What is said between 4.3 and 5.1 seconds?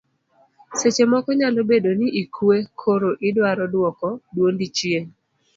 duondi chien